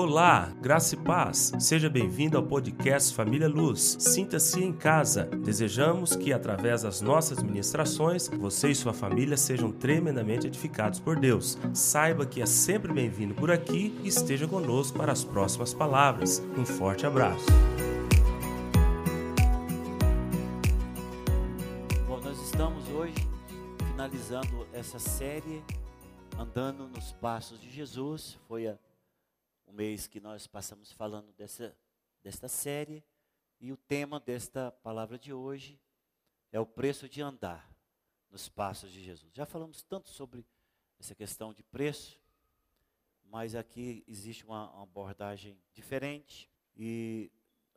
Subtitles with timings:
[0.00, 1.50] Olá, graça e paz.
[1.58, 3.96] Seja bem-vindo ao podcast Família Luz.
[3.98, 5.24] Sinta-se em casa.
[5.24, 11.58] Desejamos que, através das nossas ministrações, você e sua família sejam tremendamente edificados por Deus.
[11.74, 16.40] Saiba que é sempre bem-vindo por aqui e esteja conosco para as próximas palavras.
[16.56, 17.46] Um forte abraço.
[22.06, 23.16] Bom, nós estamos hoje
[23.90, 25.60] finalizando essa série
[26.38, 28.38] Andando nos Passos de Jesus.
[28.46, 28.76] Foi a
[29.68, 31.76] o mês que nós passamos falando dessa,
[32.22, 33.04] desta série.
[33.60, 35.78] E o tema desta palavra de hoje
[36.50, 37.70] é o preço de andar
[38.30, 39.32] nos passos de Jesus.
[39.34, 40.44] Já falamos tanto sobre
[40.98, 42.20] essa questão de preço,
[43.24, 47.30] mas aqui existe uma, uma abordagem diferente e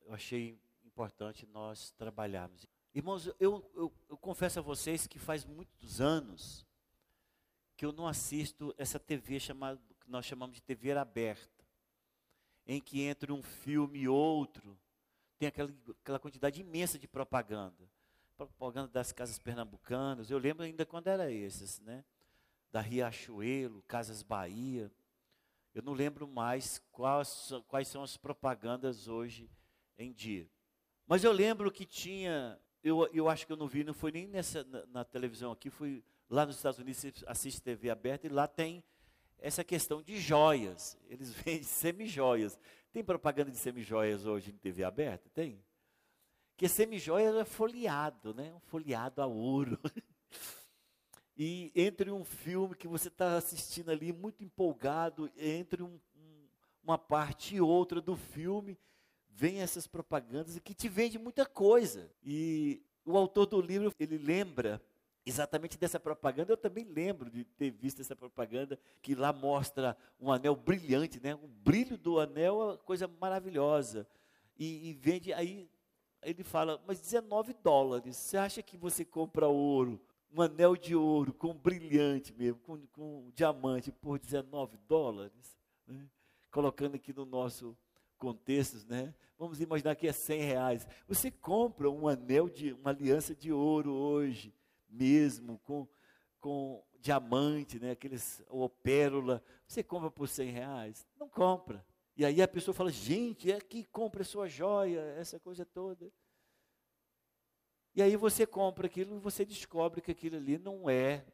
[0.05, 2.66] eu achei importante nós trabalharmos.
[2.94, 6.66] Irmãos, eu, eu, eu confesso a vocês que faz muitos anos
[7.76, 11.61] que eu não assisto essa TV chamada, que nós chamamos de TV aberta
[12.66, 14.78] em que entre um filme e outro
[15.38, 17.90] tem aquela, aquela quantidade imensa de propaganda.
[18.38, 22.03] Propaganda das casas pernambucanas, eu lembro ainda quando era esses, né?
[22.72, 24.92] Da Riachuelo, Casas Bahia.
[25.73, 29.50] Eu não lembro mais quais, quais são as propagandas hoje
[29.98, 30.50] em dia.
[31.08, 34.28] Mas eu lembro que tinha, eu, eu acho que eu não vi, não foi nem
[34.28, 38.48] nessa, na, na televisão aqui, fui lá nos Estados Unidos, assiste TV aberta, e lá
[38.48, 38.84] tem
[39.42, 40.97] essa questão de joias.
[41.09, 42.58] Eles vendem semi-joias.
[42.94, 45.30] Tem propaganda de semi-joias hoje em TV aberta?
[45.34, 45.61] Tem?
[46.56, 48.53] Que semi-joias é folheado, né?
[48.53, 49.80] Um folheado a ouro.
[51.44, 56.47] E entre um filme que você está assistindo ali, muito empolgado, entre um, um,
[56.84, 58.78] uma parte e outra do filme,
[59.28, 62.12] vem essas propagandas que te vende muita coisa.
[62.23, 64.80] E o autor do livro, ele lembra
[65.25, 66.52] exatamente dessa propaganda.
[66.52, 71.36] Eu também lembro de ter visto essa propaganda que lá mostra um anel brilhante, né?
[71.36, 74.08] O brilho do anel é uma coisa maravilhosa.
[74.58, 75.69] E, e vende aí
[76.23, 78.16] ele fala, mas 19 dólares.
[78.16, 80.00] Você acha que você compra ouro,
[80.31, 85.57] um anel de ouro com brilhante mesmo, com, com diamante por 19 dólares?
[85.88, 86.07] Né?
[86.51, 87.75] Colocando aqui no nosso
[88.17, 89.13] contexto, né?
[89.38, 90.88] Vamos imaginar que é 100 reais.
[91.07, 94.53] Você compra um anel de uma aliança de ouro hoje
[94.91, 95.88] mesmo, com,
[96.40, 101.07] com diamante, né, aqueles, ou pérola, você compra por 100 reais?
[101.19, 101.85] Não compra.
[102.16, 106.12] E aí a pessoa fala, gente, é que compra sua joia, essa coisa toda.
[107.96, 111.25] E aí você compra aquilo e você descobre que aquilo ali não é.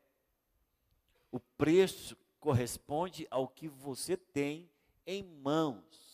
[1.32, 4.70] O preço corresponde ao que você tem
[5.06, 6.08] em mãos.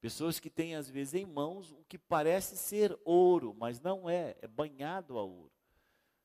[0.00, 4.36] Pessoas que têm, às vezes, em mãos o que parece ser ouro, mas não é,
[4.42, 5.51] é banhado a ouro.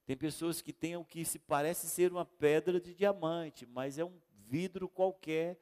[0.07, 4.05] Tem pessoas que têm o que se parece ser uma pedra de diamante, mas é
[4.05, 5.59] um vidro qualquer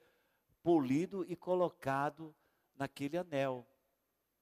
[0.61, 2.33] polido e colocado
[2.77, 3.67] naquele anel.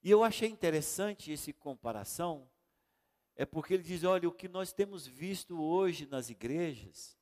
[0.03, 2.49] E eu achei interessante essa comparação,
[3.33, 7.17] é porque ele diz: olha, o que nós temos visto hoje nas igrejas,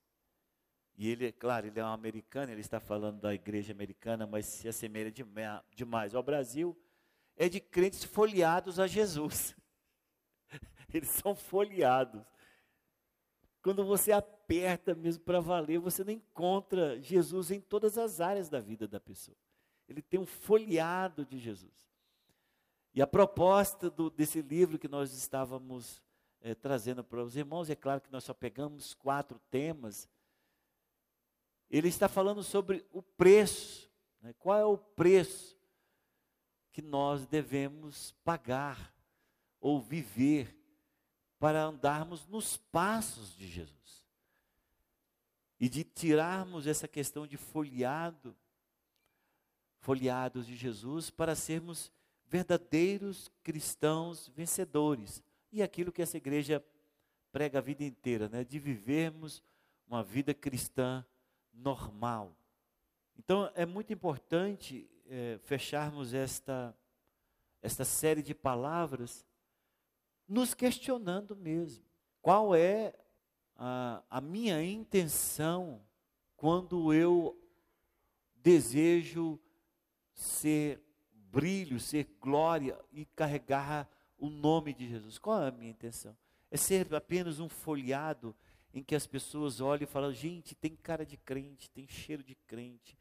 [0.98, 4.48] e ele, é claro, ele é um americano, ele está falando da igreja americana, mas
[4.48, 5.14] se assemelha
[5.76, 6.76] demais ao Brasil,
[7.38, 9.56] é de crentes folheados a Jesus.
[10.92, 12.22] Eles são folheados.
[13.62, 18.60] Quando você aperta mesmo para valer, você não encontra Jesus em todas as áreas da
[18.60, 19.38] vida da pessoa.
[19.88, 21.92] Ele tem um folheado de Jesus.
[22.94, 26.02] E a proposta do, desse livro que nós estávamos
[26.42, 30.10] é, trazendo para os irmãos, é claro que nós só pegamos quatro temas.
[31.70, 33.90] Ele está falando sobre o preço.
[34.22, 34.34] Né?
[34.40, 35.58] Qual é o preço
[36.72, 38.94] que nós devemos pagar
[39.60, 40.58] ou viver
[41.42, 44.06] para andarmos nos passos de Jesus.
[45.60, 48.38] E de tirarmos essa questão de folheado,
[49.80, 51.92] folheados de Jesus, para sermos
[52.28, 55.24] verdadeiros cristãos vencedores.
[55.52, 56.64] E aquilo que essa igreja
[57.32, 58.44] prega a vida inteira, né?
[58.44, 59.42] de vivermos
[59.88, 61.04] uma vida cristã
[61.52, 62.38] normal.
[63.18, 66.78] Então é muito importante é, fecharmos esta,
[67.64, 69.26] esta série de palavras
[70.32, 71.84] nos questionando mesmo.
[72.22, 72.94] Qual é
[73.58, 75.82] a, a minha intenção
[76.38, 77.38] quando eu
[78.38, 79.38] desejo
[80.14, 80.82] ser
[81.12, 85.18] brilho, ser glória e carregar o nome de Jesus?
[85.18, 86.16] Qual é a minha intenção?
[86.50, 88.34] É ser apenas um folhado
[88.74, 92.36] em que as pessoas olham e falam: gente, tem cara de crente, tem cheiro de
[92.48, 92.98] crente,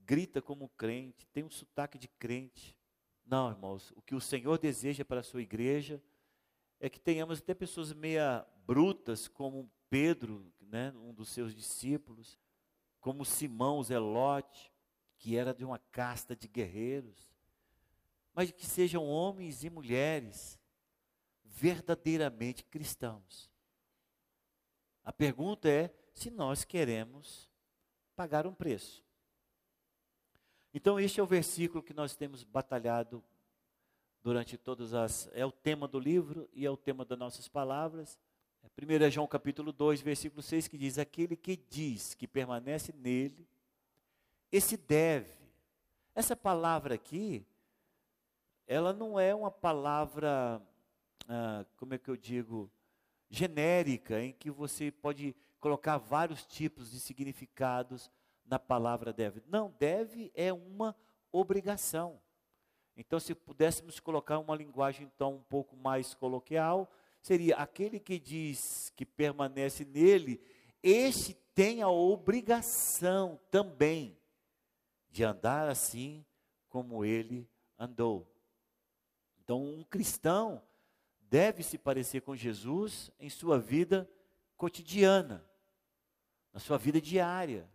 [0.00, 2.76] grita como crente, tem um sotaque de crente.
[3.24, 6.02] Não, irmãos, o que o Senhor deseja para a sua igreja
[6.82, 12.36] é que tenhamos até pessoas meia brutas, como Pedro, né, um dos seus discípulos,
[13.00, 14.72] como Simão Zelote,
[15.16, 17.32] que era de uma casta de guerreiros,
[18.34, 20.58] mas que sejam homens e mulheres
[21.44, 23.48] verdadeiramente cristãos.
[25.04, 27.48] A pergunta é se nós queremos
[28.16, 29.04] pagar um preço.
[30.74, 33.22] Então, este é o versículo que nós temos batalhado
[34.22, 35.28] durante todas as.
[35.32, 38.18] É o tema do livro e é o tema das nossas palavras.
[38.80, 43.46] 1 é João capítulo 2, versículo 6, que diz: Aquele que diz que permanece nele,
[44.50, 45.42] esse deve.
[46.14, 47.44] Essa palavra aqui,
[48.66, 50.62] ela não é uma palavra,
[51.28, 52.70] ah, como é que eu digo,
[53.28, 58.10] genérica, em que você pode colocar vários tipos de significados
[58.44, 59.42] na palavra deve.
[59.46, 60.94] Não, deve é uma
[61.30, 62.20] obrigação.
[62.96, 66.90] Então, se pudéssemos colocar uma linguagem então um pouco mais coloquial,
[67.20, 70.40] seria aquele que diz que permanece nele,
[70.82, 74.18] este tem a obrigação também
[75.10, 76.24] de andar assim
[76.68, 77.48] como ele
[77.78, 78.26] andou.
[79.42, 80.62] Então, um cristão
[81.20, 84.08] deve se parecer com Jesus em sua vida
[84.56, 85.44] cotidiana,
[86.52, 87.68] na sua vida diária,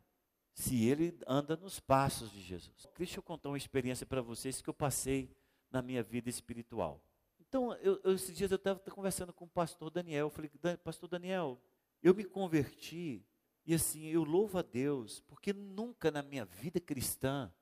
[0.57, 2.87] se ele anda nos passos de Jesus.
[2.97, 5.29] Deixa eu contar uma experiência para vocês que eu passei
[5.69, 6.99] na minha vida espiritual.
[7.39, 10.25] Então, eu, eu, esses dias eu estava conversando com o pastor Daniel.
[10.25, 10.49] Eu falei,
[10.83, 11.61] pastor Daniel,
[12.01, 13.23] eu me converti
[13.67, 17.53] e assim, eu louvo a Deus, porque nunca na minha vida cristã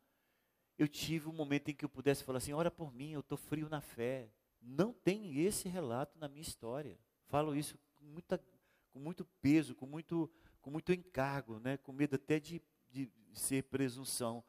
[0.77, 3.38] eu tive um momento em que eu pudesse falar assim: ora por mim, eu estou
[3.38, 4.31] frio na fé.
[4.62, 6.97] Não tem esse relato na minha história.
[7.27, 8.42] Falo isso com, muita,
[8.89, 10.31] com muito peso, com muito,
[10.62, 11.75] com muito encargo, né?
[11.75, 12.62] com medo até de,
[12.95, 14.44] de ser presunção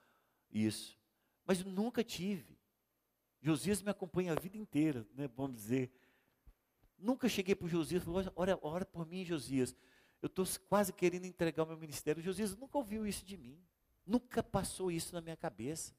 [0.50, 0.98] isso.
[1.44, 2.56] Mas nunca tive.
[3.40, 5.28] Josias me acompanha a vida inteira, né?
[5.28, 5.92] vamos dizer.
[6.98, 9.74] Nunca cheguei para o Josias e falei, ora, ora por mim, Josias.
[10.22, 12.22] Eu estou quase querendo entregar o meu ministério.
[12.22, 13.62] Josias nunca ouviu isso de mim.
[14.04, 15.94] Nunca passou isso na minha cabeça.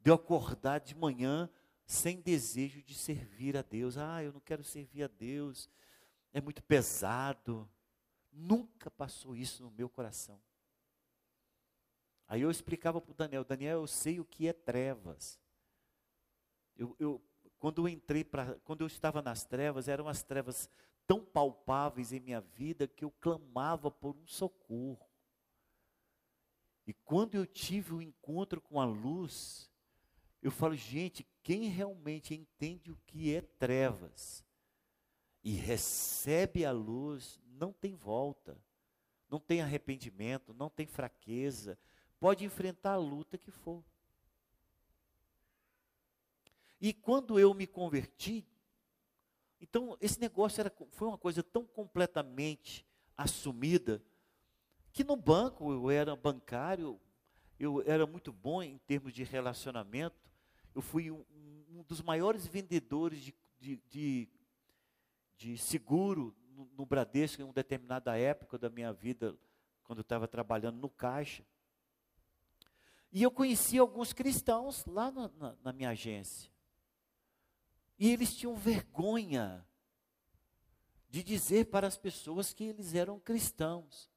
[0.00, 1.50] De eu acordar de manhã
[1.84, 3.98] sem desejo de servir a Deus.
[3.98, 5.68] Ah, eu não quero servir a Deus,
[6.32, 7.68] é muito pesado.
[8.32, 10.40] Nunca passou isso no meu coração.
[12.30, 15.40] Aí eu explicava para o Daniel: Daniel, eu sei o que é trevas.
[16.76, 17.20] Eu, eu,
[17.58, 20.70] quando eu entrei para, quando eu estava nas trevas, eram as trevas
[21.08, 25.10] tão palpáveis em minha vida que eu clamava por um socorro.
[26.86, 29.68] E quando eu tive o um encontro com a luz,
[30.40, 34.44] eu falo, gente, quem realmente entende o que é trevas
[35.42, 38.56] e recebe a luz, não tem volta,
[39.28, 41.76] não tem arrependimento, não tem fraqueza,
[42.20, 43.82] pode enfrentar a luta que for.
[46.80, 48.46] E quando eu me converti,
[49.60, 52.86] então esse negócio era, foi uma coisa tão completamente
[53.16, 54.02] assumida,
[54.92, 57.00] que no banco eu era bancário,
[57.58, 60.30] eu era muito bom em termos de relacionamento,
[60.74, 61.24] eu fui um,
[61.70, 64.28] um dos maiores vendedores de, de, de,
[65.36, 69.36] de seguro no, no, Bradesco em uma determinada época da minha vida,
[69.84, 71.44] quando eu estava trabalhando no caixa.
[73.12, 76.50] E eu conheci alguns cristãos lá na, na, na minha agência.
[77.98, 79.66] E eles tinham vergonha
[81.08, 84.08] de dizer para as pessoas que eles eram cristãos.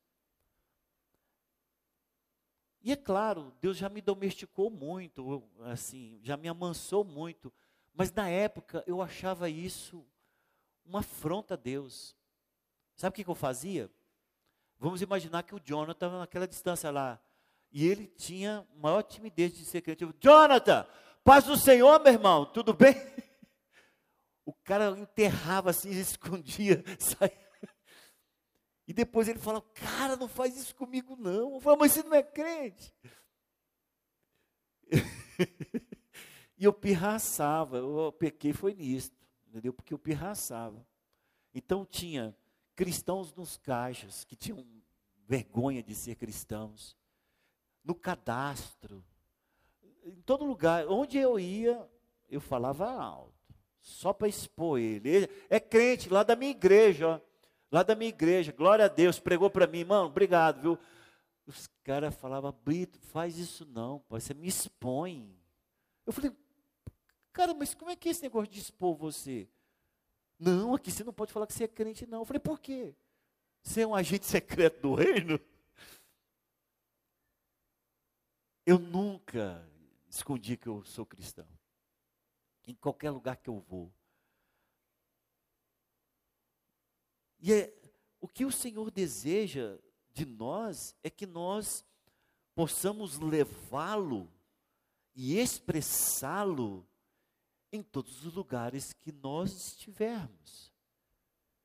[2.84, 7.52] E é claro, Deus já me domesticou muito, assim, já me amansou muito,
[7.94, 10.06] mas na época eu achava isso
[10.86, 12.16] uma afronta a Deus.
[12.96, 13.90] Sabe o que, que eu fazia?
[14.78, 17.22] Vamos imaginar que o Jonathan naquela distância lá,
[17.74, 20.08] e ele tinha maior timidez de ser crente.
[20.22, 20.88] Jonathan,
[21.24, 22.94] paz do Senhor, meu irmão, tudo bem?
[24.46, 26.84] O cara enterrava assim, escondia.
[28.86, 31.54] E depois ele fala, cara, não faz isso comigo não.
[31.54, 32.94] Eu falo, mas você não é crente.
[36.58, 39.16] e eu pirraçava, eu pequei foi nisto,
[39.48, 39.72] entendeu?
[39.72, 40.86] Porque eu pirraçava.
[41.54, 42.36] Então tinha
[42.76, 44.66] cristãos nos caixas que tinham
[45.26, 46.98] vergonha de ser cristãos.
[47.84, 49.04] No cadastro,
[50.04, 51.86] em todo lugar, onde eu ia,
[52.30, 53.34] eu falava alto,
[53.82, 55.10] só para expor ele.
[55.10, 55.30] ele.
[55.50, 57.34] É crente lá da minha igreja, ó
[57.74, 60.80] lá da minha igreja, glória a Deus, pregou para mim, mano, obrigado, viu?
[61.48, 65.36] Os caras falavam, Brito, faz isso não, pai, você me expõe.
[66.06, 66.32] Eu falei,
[67.32, 69.50] cara, mas como é que é esse negócio de expor você?
[70.38, 72.20] Não, aqui você não pode falar que você é crente, não.
[72.20, 72.94] Eu falei, por quê?
[73.64, 75.40] Você é um agente secreto do reino?
[78.66, 79.68] Eu nunca
[80.10, 81.48] escondi que eu sou cristão.
[82.66, 83.92] Em qualquer lugar que eu vou.
[87.40, 87.74] E é,
[88.22, 89.78] o que o Senhor deseja
[90.14, 91.86] de nós é que nós
[92.56, 94.32] possamos levá-lo
[95.14, 96.88] e expressá-lo
[97.72, 100.72] em todos os lugares que nós estivermos.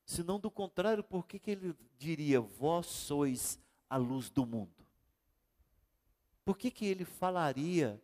[0.04, 4.87] Senão, do contrário, por que, que ele diria, vós sois a luz do mundo?
[6.48, 8.02] Por que, que ele falaria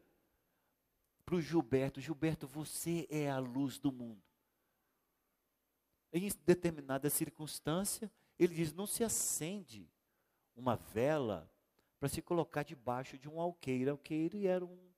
[1.24, 4.22] para o Gilberto, Gilberto, você é a luz do mundo?
[6.12, 9.90] Em determinada circunstância, ele diz, não se acende
[10.54, 11.50] uma vela
[11.98, 13.88] para se colocar debaixo de um alqueire.
[13.88, 14.92] Alqueire era um,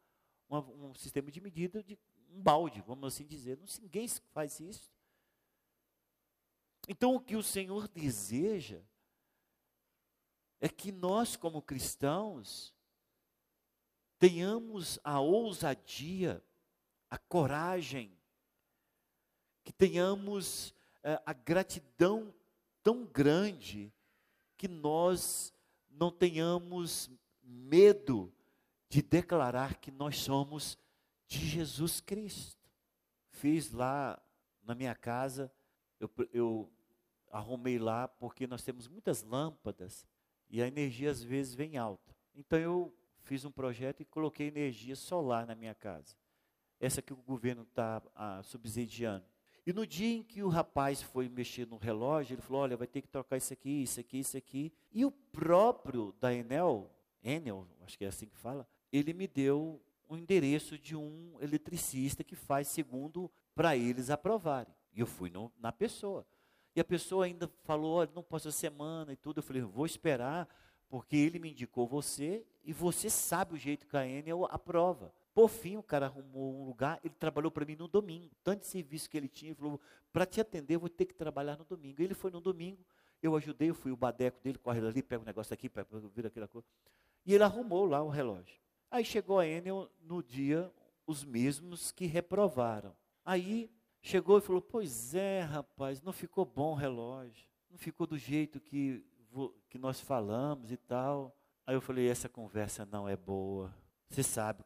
[0.48, 1.96] uma, um sistema de medida de
[2.28, 3.56] um balde, vamos assim dizer.
[3.58, 4.92] Não, ninguém faz isso.
[6.88, 8.82] Então, o que o Senhor deseja
[10.58, 12.74] é que nós, como cristãos,
[14.18, 16.42] tenhamos a ousadia,
[17.10, 18.16] a coragem,
[19.64, 22.34] que tenhamos é, a gratidão
[22.82, 23.92] tão grande
[24.56, 25.52] que nós
[25.90, 27.10] não tenhamos
[27.42, 28.32] medo
[28.88, 30.78] de declarar que nós somos
[31.26, 32.70] de Jesus Cristo.
[33.28, 34.20] Fiz lá
[34.62, 35.52] na minha casa,
[35.98, 36.72] eu, eu
[37.30, 40.06] arrumei lá porque nós temos muitas lâmpadas
[40.48, 42.16] e a energia às vezes vem alta.
[42.34, 42.94] Então eu
[43.26, 46.14] fiz um projeto e coloquei energia solar na minha casa.
[46.78, 49.24] Essa que o governo está ah, subsidiando.
[49.66, 52.86] E no dia em que o rapaz foi mexer no relógio, ele falou: Olha, vai
[52.86, 54.72] ter que trocar isso aqui, isso aqui, isso aqui.
[54.92, 56.88] E o próprio da Enel,
[57.22, 62.22] Enel, acho que é assim que fala, ele me deu o endereço de um eletricista
[62.22, 64.72] que faz segundo para eles aprovarem.
[64.94, 66.24] E eu fui no, na pessoa.
[66.76, 69.38] E a pessoa ainda falou: Olha, não posso semana e tudo.
[69.38, 70.48] Eu falei: Vou esperar,
[70.88, 75.14] porque ele me indicou você e você sabe o jeito que a Enel aprova.
[75.32, 78.34] Por fim, o cara arrumou um lugar, ele trabalhou para mim no domingo.
[78.42, 79.80] Tanto de serviço que ele tinha, ele falou:
[80.12, 82.02] para te atender, eu vou ter que trabalhar no domingo.
[82.02, 82.84] Ele foi no domingo,
[83.22, 85.70] eu ajudei, eu fui o badeco dele, corre ali, pega um negócio aqui,
[86.12, 86.66] vira aquela coisa.
[87.24, 88.58] E ele arrumou lá o relógio.
[88.90, 90.72] Aí chegou a Enel no dia,
[91.06, 92.96] os mesmos que reprovaram.
[93.24, 93.70] Aí
[94.02, 98.58] chegou e falou: Pois é, rapaz, não ficou bom o relógio, não ficou do jeito
[98.58, 99.04] que,
[99.68, 101.32] que nós falamos e tal.
[101.66, 103.74] Aí eu falei: Essa conversa não é boa.
[104.08, 104.64] Você sabe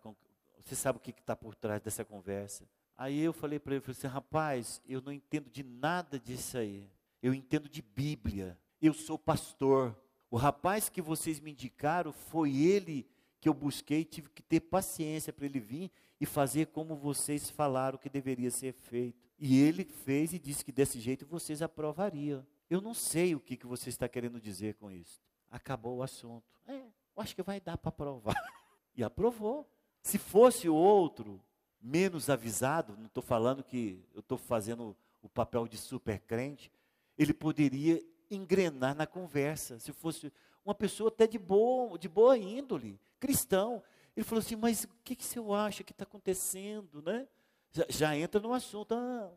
[0.61, 2.69] você sabe o que está por trás dessa conversa?
[2.97, 6.87] Aí eu falei para ele, falei assim, rapaz, eu não entendo de nada disso aí.
[7.23, 8.59] Eu entendo de Bíblia.
[8.80, 9.97] Eu sou pastor.
[10.30, 13.09] O rapaz que vocês me indicaram foi ele
[13.40, 15.90] que eu busquei, tive que ter paciência para ele vir
[16.21, 19.19] e fazer como vocês falaram que deveria ser feito.
[19.38, 22.47] E ele fez e disse que desse jeito vocês aprovariam.
[22.69, 25.23] Eu não sei o que, que você está querendo dizer com isso.
[25.50, 26.45] Acabou o assunto.
[26.71, 26.83] É,
[27.17, 28.35] eu acho que vai dar para aprovar.
[28.97, 29.71] E aprovou.
[30.03, 31.41] Se fosse outro,
[31.81, 36.73] menos avisado, não estou falando que eu estou fazendo o papel de super crente,
[37.17, 39.79] ele poderia engrenar na conversa.
[39.79, 40.33] Se fosse
[40.65, 43.83] uma pessoa até de boa, de boa índole, cristão.
[44.17, 47.29] Ele falou assim, mas o que, que você acha que está acontecendo, né?
[47.71, 49.31] Já, já, entra no assunto, ah,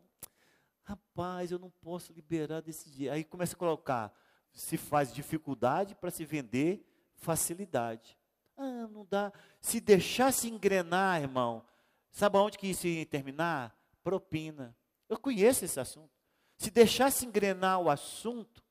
[0.82, 3.12] rapaz, eu não posso liberar desse dia.
[3.12, 4.12] Aí começa a colocar,
[4.52, 6.84] se faz dificuldade para se vender
[7.24, 8.16] facilidade.
[8.56, 9.32] Ah, não dá.
[9.60, 11.64] Se deixasse engrenar, irmão,
[12.12, 13.76] sabe aonde que isso ia terminar?
[14.02, 14.76] Propina.
[15.08, 16.10] Eu conheço esse assunto.
[16.56, 18.62] Se deixasse engrenar o assunto,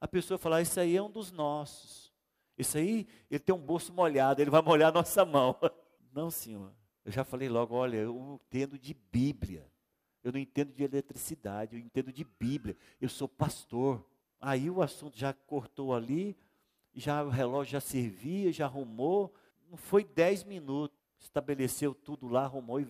[0.00, 2.12] a pessoa falar, isso aí é um dos nossos.
[2.56, 5.56] Isso aí, ele tem um bolso molhado, ele vai molhar a nossa mão.
[6.12, 6.72] Não, senhor.
[7.04, 9.70] Eu já falei logo, olha, eu entendo de Bíblia.
[10.22, 12.76] Eu não entendo de eletricidade, eu entendo de Bíblia.
[13.00, 14.04] Eu sou pastor.
[14.40, 16.36] Aí o assunto já cortou ali,
[16.94, 19.34] já o relógio já servia, já arrumou.
[19.70, 22.88] Não foi dez minutos, estabeleceu tudo lá, arrumou e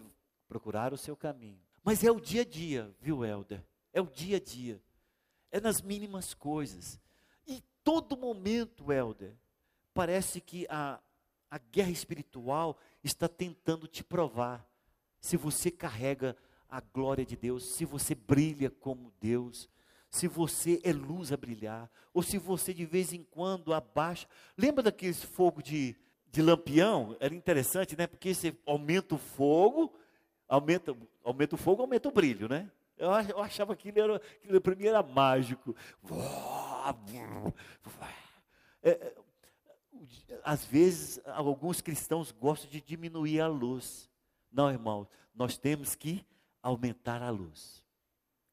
[0.49, 1.61] procuraram o seu caminho.
[1.83, 3.65] Mas é o dia a dia, viu, Helder?
[3.93, 4.81] É o dia a dia.
[5.51, 7.01] É nas mínimas coisas.
[7.47, 9.35] E todo momento, Helder,
[9.95, 11.01] parece que a,
[11.51, 14.69] a guerra espiritual está tentando te provar
[15.21, 16.37] se você carrega
[16.69, 19.69] a glória de Deus, se você brilha como Deus,
[20.11, 24.27] se você é luz a brilhar, ou se você de vez em quando abaixa.
[24.57, 25.95] Lembra daqueles fogo de,
[26.31, 27.17] de lampião?
[27.21, 28.07] Era interessante, né?
[28.07, 29.95] Porque você aumenta o fogo,
[30.49, 32.71] aumenta, aumenta o fogo, aumenta o brilho, né?
[32.97, 35.77] Eu, eu achava que era, aquilo para mim era mágico.
[38.83, 39.15] É, é,
[40.43, 44.09] às vezes, alguns cristãos gostam de diminuir a luz.
[44.51, 46.25] Não, irmão, nós temos que
[46.63, 47.87] aumentar a luz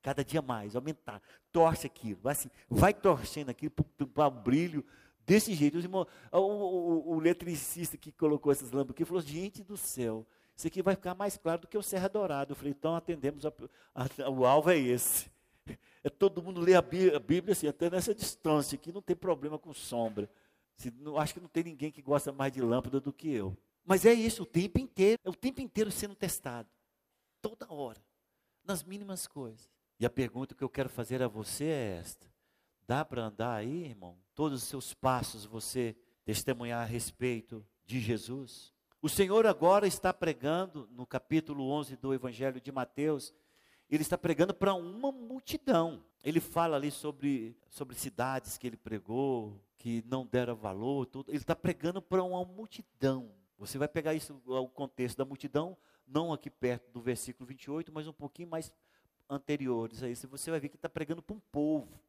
[0.05, 1.19] cada dia mais, aumentar.
[1.51, 4.85] Torce aquilo, vai, assim, vai torcendo aquilo para um brilho
[5.25, 5.79] desse jeito.
[5.79, 10.23] Irmãos, o, o, o, eletricista que colocou essas lâmpadas aqui falou: gente do céu,
[10.55, 12.51] isso aqui vai ficar mais claro do que o Serra Dourado.
[12.51, 13.53] Eu falei: então atendemos, a,
[13.95, 15.27] a, o alvo é esse.
[16.03, 19.15] É todo mundo ler a Bíblia, a Bíblia assim, até nessa distância aqui, não tem
[19.15, 20.29] problema com sombra.
[20.77, 23.57] Se, não, acho que não tem ninguém que gosta mais de lâmpada do que eu.
[23.83, 26.69] Mas é isso o tempo inteiro, é o tempo inteiro sendo testado.
[27.41, 27.99] Toda hora,
[28.63, 29.74] nas mínimas coisas.
[29.99, 32.27] E a pergunta que eu quero fazer a você é esta:
[32.87, 34.17] dá para andar aí, irmão?
[34.33, 38.73] Todos os seus passos você testemunhar a respeito de Jesus?
[39.01, 43.33] O Senhor agora está pregando no capítulo 11 do Evangelho de Mateus,
[43.89, 46.03] ele está pregando para uma multidão.
[46.23, 51.29] Ele fala ali sobre, sobre cidades que ele pregou, que não deram valor, tudo.
[51.29, 53.31] Ele está pregando para uma multidão.
[53.59, 58.07] Você vai pegar isso, o contexto da multidão, não aqui perto do versículo 28, mas
[58.07, 58.71] um pouquinho mais
[59.29, 60.27] anteriores a isso.
[60.27, 61.99] Você vai ver que está pregando para um povo.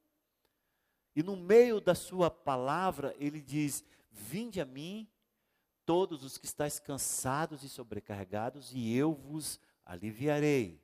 [1.14, 5.08] E no meio da sua palavra, ele diz: Vinde a mim,
[5.84, 10.80] todos os que estáis cansados e sobrecarregados, e eu vos aliviarei.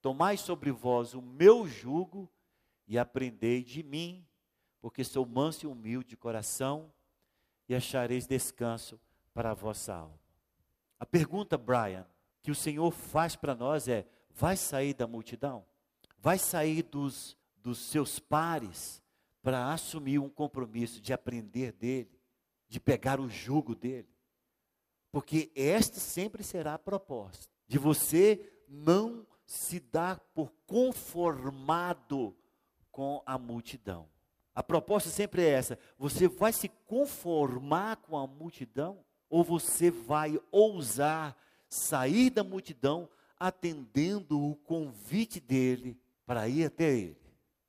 [0.00, 2.30] Tomai sobre vós o meu jugo
[2.86, 4.24] e aprendei de mim,
[4.80, 6.92] porque sou manso e humilde de coração,
[7.68, 9.00] e achareis descanso
[9.34, 10.18] para a vossa alma.
[10.98, 12.06] A pergunta, Brian,
[12.42, 14.06] que o Senhor faz para nós é:
[14.38, 15.66] vai sair da multidão?
[16.16, 19.02] Vai sair dos, dos seus pares
[19.42, 22.20] para assumir um compromisso de aprender dele,
[22.68, 24.08] de pegar o jugo dele?
[25.10, 32.36] Porque esta sempre será a proposta, de você não se dar por conformado
[32.92, 34.08] com a multidão.
[34.54, 40.38] A proposta sempre é essa: você vai se conformar com a multidão ou você vai
[40.52, 41.36] ousar
[41.68, 47.16] sair da multidão atendendo o convite dele para ir até ele,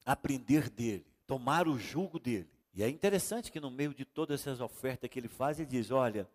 [0.05, 2.49] aprender dele, tomar o jugo dele?
[2.73, 5.91] E é interessante que no meio de todas essas ofertas que ele faz, ele diz:
[5.91, 6.29] olha,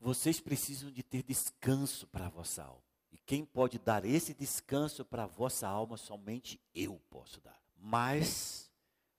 [0.00, 2.82] vocês precisam de ter descanso para a vossa alma.
[3.12, 7.60] E quem pode dar esse descanso para a vossa alma, somente eu posso dar.
[7.76, 8.70] Mas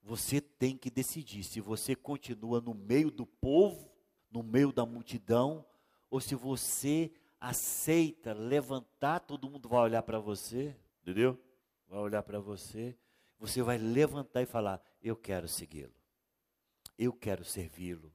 [0.02, 3.92] você tem que decidir se você continua no meio do povo,
[4.32, 5.66] no meio da multidão,
[6.10, 11.40] ou se você aceita levantar, todo mundo vai olhar para você, entendeu?
[11.88, 12.98] Vai olhar para você,
[13.38, 15.94] você vai levantar e falar: Eu quero segui-lo,
[16.98, 18.14] eu quero servi-lo,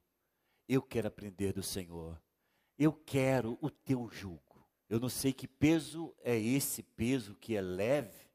[0.68, 2.20] eu quero aprender do Senhor,
[2.78, 4.42] eu quero o teu jugo.
[4.88, 8.30] Eu não sei que peso é esse peso que é leve,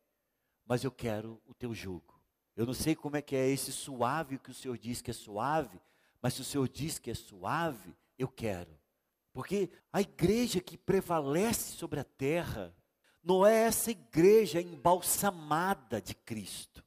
[0.65, 2.19] mas eu quero o teu jugo.
[2.56, 5.13] Eu não sei como é que é esse suave que o Senhor diz que é
[5.13, 5.80] suave,
[6.21, 8.78] mas se o Senhor diz que é suave, eu quero.
[9.32, 12.76] Porque a igreja que prevalece sobre a terra
[13.24, 16.84] não é essa igreja embalsamada de Cristo.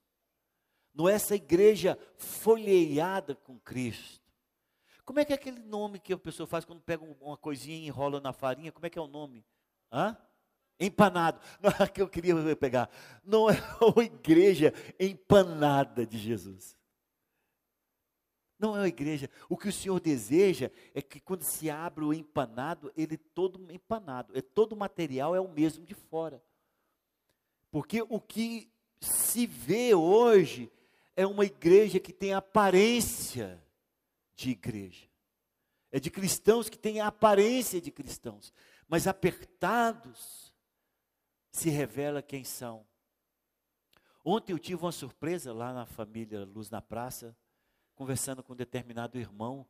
[0.94, 4.22] Não é essa igreja folheada com Cristo.
[5.04, 7.86] Como é que é aquele nome que a pessoa faz quando pega uma coisinha e
[7.86, 8.72] enrola na farinha?
[8.72, 9.44] Como é que é o nome?
[9.90, 10.16] Hã?
[10.78, 11.40] Empanado.
[11.60, 12.90] Não que eu queria pegar.
[13.24, 16.76] Não é uma igreja empanada de Jesus.
[18.62, 19.28] Não é uma igreja.
[19.48, 24.32] O que o Senhor deseja é que quando se abre o empanado, ele todo empanado.
[24.34, 26.42] É todo o material é o mesmo de fora.
[27.70, 28.70] Porque o que
[29.00, 30.70] se vê hoje
[31.14, 33.62] é uma igreja que tem aparência
[34.34, 35.06] de igreja.
[35.90, 38.52] É de cristãos que têm a aparência de cristãos
[38.92, 40.52] mas apertados,
[41.50, 42.86] se revela quem são.
[44.22, 47.34] Ontem eu tive uma surpresa lá na família Luz na Praça,
[48.02, 49.64] conversando com um determinado irmão,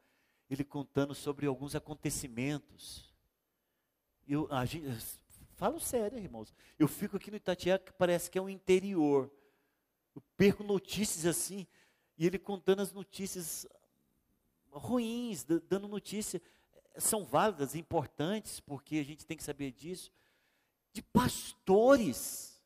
[0.49, 3.15] ele contando sobre alguns acontecimentos.
[4.27, 4.87] Eu, a gente,
[5.55, 6.51] falo sério, irmãos.
[6.79, 9.31] Eu fico aqui no Itatiaia que parece que é um interior.
[10.15, 11.67] Eu perco notícias assim,
[12.17, 13.67] e ele contando as notícias
[14.71, 16.41] ruins, dando notícia
[16.97, 20.11] são válidas, importantes, porque a gente tem que saber disso,
[20.91, 22.63] de pastores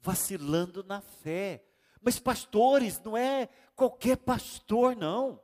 [0.00, 1.64] vacilando na fé.
[2.00, 5.42] Mas pastores não é qualquer pastor, não.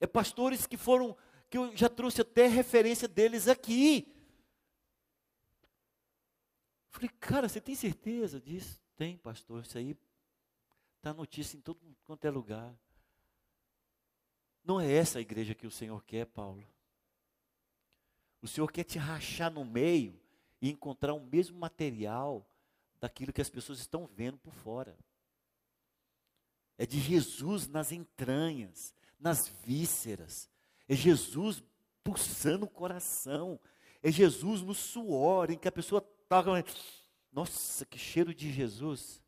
[0.00, 1.16] É pastores que foram,
[1.48, 4.12] que eu já trouxe até referência deles aqui.
[6.90, 8.80] Falei, cara, você tem certeza disso?
[8.96, 9.96] Tem, pastor, isso aí
[10.96, 12.74] está notícia em todo quanto é lugar.
[14.64, 16.66] Não é essa a igreja que o Senhor quer, Paulo.
[18.40, 20.18] O Senhor quer te rachar no meio
[20.60, 22.46] e encontrar o mesmo material
[23.04, 24.96] daquilo que as pessoas estão vendo por fora.
[26.78, 30.48] É de Jesus nas entranhas, nas vísceras.
[30.88, 31.62] É Jesus
[32.02, 33.60] pulsando o coração.
[34.02, 36.64] É Jesus no suor, em que a pessoa toca.
[37.30, 39.22] Nossa, que cheiro de Jesus.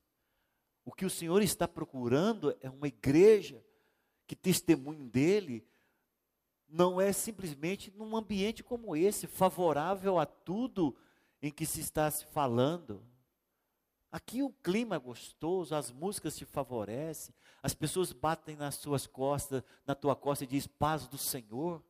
[0.82, 3.62] O que o Senhor está procurando é uma igreja
[4.26, 5.68] que testemunho dele
[6.66, 10.96] não é simplesmente num ambiente como esse, favorável a tudo
[11.42, 13.04] em que se está se falando.
[14.16, 19.62] Aqui o clima é gostoso, as músicas te favorecem, as pessoas batem nas suas costas,
[19.86, 21.84] na tua costa e diz paz do Senhor.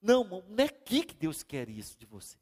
[0.00, 2.38] Não, não é aqui que Deus quer isso de você.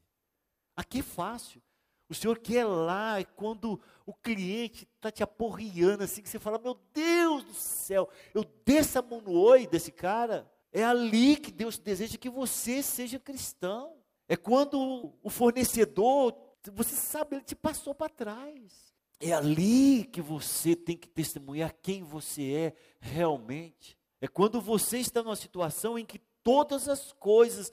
[0.76, 1.62] Aqui é fácil.
[2.06, 6.58] O Senhor quer lá, é quando o cliente está te aporreando assim, que você fala,
[6.58, 10.46] meu Deus do céu, eu desço a mão no oi desse cara.
[10.70, 13.96] É ali que Deus deseja que você seja cristão.
[14.28, 18.94] É quando o fornecedor, você sabe, ele te passou para trás.
[19.20, 23.96] É ali que você tem que testemunhar quem você é realmente.
[24.20, 27.72] É quando você está numa situação em que todas as coisas,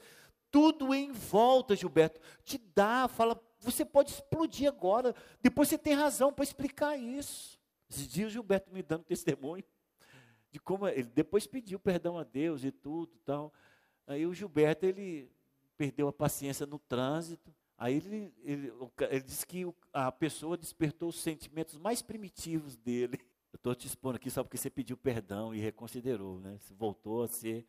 [0.50, 5.14] tudo em volta, Gilberto, te dá, fala, você pode explodir agora.
[5.40, 7.58] Depois você tem razão para explicar isso.
[7.88, 9.64] Esses dias o Gilberto me dando testemunho
[10.50, 13.52] de como ele depois pediu perdão a Deus e tudo, tal.
[14.06, 15.30] Aí o Gilberto ele
[15.76, 17.54] perdeu a paciência no trânsito.
[17.78, 18.72] Aí ele, ele,
[19.10, 23.20] ele disse que a pessoa despertou os sentimentos mais primitivos dele.
[23.52, 26.58] Eu estou te expondo aqui só porque você pediu perdão e reconsiderou, né?
[26.60, 27.66] Você voltou a ser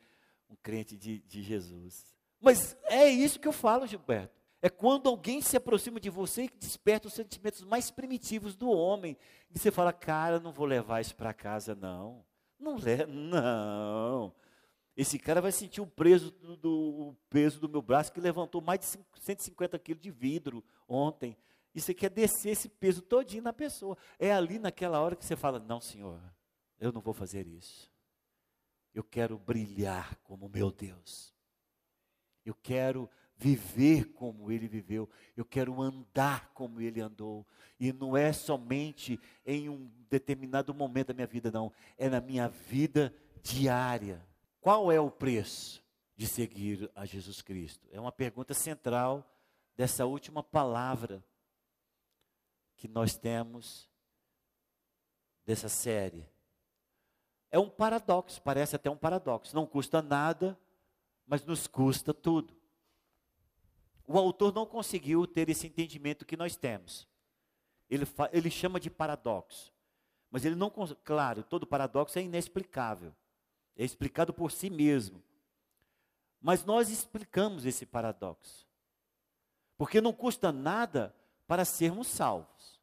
[0.50, 2.14] um crente de, de Jesus.
[2.42, 4.36] Mas é isso que eu falo, Gilberto.
[4.62, 9.18] É quando alguém se aproxima de você e desperta os sentimentos mais primitivos do homem.
[9.54, 12.26] E você fala, cara, não vou levar isso para casa, não.
[12.60, 14.34] Não leva, não.
[14.98, 18.60] Esse cara vai sentir o, preso do, do, o peso do meu braço que levantou
[18.60, 18.86] mais de
[19.22, 21.38] 150 quilos de vidro ontem.
[21.76, 23.96] E você quer descer esse peso todinho na pessoa.
[24.18, 26.20] É ali naquela hora que você fala, não, senhor,
[26.80, 27.94] eu não vou fazer isso.
[28.92, 31.32] Eu quero brilhar como meu Deus.
[32.44, 37.46] Eu quero viver como ele viveu, eu quero andar como ele andou.
[37.80, 42.48] E não é somente em um determinado momento da minha vida, não, é na minha
[42.48, 44.27] vida diária.
[44.68, 45.82] Qual é o preço
[46.14, 47.88] de seguir a Jesus Cristo?
[47.90, 49.26] É uma pergunta central
[49.78, 51.24] dessa última palavra
[52.76, 53.90] que nós temos
[55.46, 56.28] dessa série.
[57.50, 59.56] É um paradoxo, parece até um paradoxo.
[59.56, 60.60] Não custa nada,
[61.26, 62.54] mas nos custa tudo
[64.06, 67.08] o autor não conseguiu ter esse entendimento que nós temos.
[67.90, 69.72] Ele, ele chama de paradoxo.
[70.30, 70.70] Mas ele não,
[71.06, 73.16] claro, todo paradoxo é inexplicável.
[73.78, 75.24] É explicado por si mesmo.
[76.42, 78.68] Mas nós explicamos esse paradoxo.
[79.78, 82.80] Porque não custa nada para sermos salvos.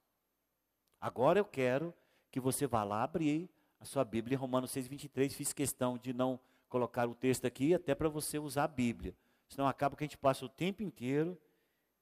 [1.01, 1.93] Agora eu quero
[2.31, 5.35] que você vá lá abrir a sua Bíblia em Romanos 6, 23.
[5.35, 9.15] Fiz questão de não colocar o texto aqui, até para você usar a Bíblia.
[9.49, 11.39] Senão acaba que a gente passa o tempo inteiro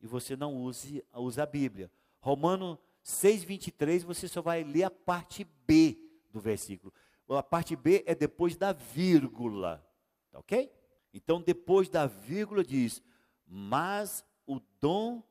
[0.00, 1.90] e você não use, usa a Bíblia.
[2.20, 5.98] Romano 6,23, você só vai ler a parte B
[6.30, 6.92] do versículo.
[7.28, 9.86] A parte B é depois da vírgula.
[10.30, 10.72] Tá ok?
[11.14, 13.02] Então, depois da vírgula diz:
[13.46, 15.22] Mas o dom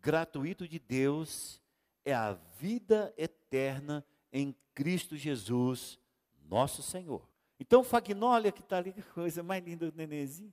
[0.00, 1.60] gratuito de Deus
[2.04, 5.98] é a vida eterna em Cristo Jesus,
[6.48, 7.28] nosso Senhor.
[7.58, 10.52] Então, Fagnólia, que está ali, que coisa mais linda do nenenzinho.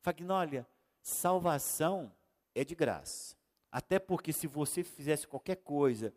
[0.00, 0.66] Fagnólia,
[1.00, 2.12] salvação
[2.54, 3.36] é de graça.
[3.70, 6.12] Até porque se você fizesse qualquer coisa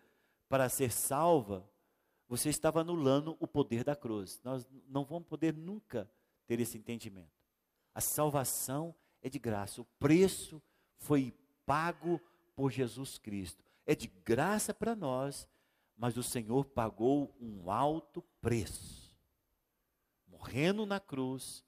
[0.48, 1.70] para ser salva,
[2.32, 4.40] você estava anulando o poder da cruz.
[4.42, 6.10] Nós não vamos poder nunca
[6.48, 7.30] ter esse entendimento.
[7.94, 9.82] A salvação é de graça.
[9.82, 10.62] O preço
[10.96, 11.34] foi
[11.66, 12.22] pago
[12.56, 13.66] por Jesus Cristo.
[13.86, 15.46] É de graça para nós,
[15.98, 19.14] mas o Senhor pagou um alto preço,
[20.26, 21.66] morrendo na cruz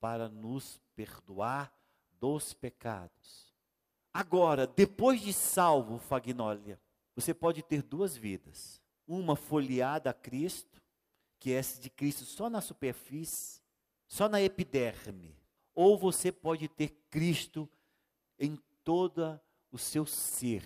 [0.00, 1.72] para nos perdoar
[2.18, 3.54] dos pecados.
[4.12, 6.80] Agora, depois de salvo, Fagnólia,
[7.14, 8.82] você pode ter duas vidas.
[9.06, 10.80] Uma foliada a Cristo,
[11.38, 13.60] que é de Cristo só na superfície,
[14.06, 15.36] só na epiderme.
[15.74, 17.68] Ou você pode ter Cristo
[18.38, 19.40] em todo
[19.70, 20.64] o seu ser.